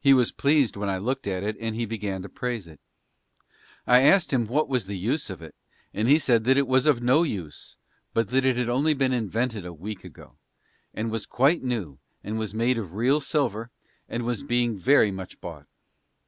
[0.00, 2.80] He was pleased when I looked at it and he began to praise it.
[3.86, 5.54] I asked him what was the use of it,
[5.94, 7.76] and he said that it was of no use
[8.12, 10.34] but that it had only been invented a week ago
[10.92, 13.70] and was quite new and was made of real silver
[14.08, 15.68] and was being very much bought.